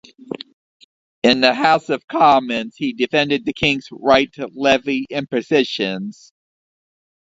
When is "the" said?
1.41-1.53, 3.45-3.53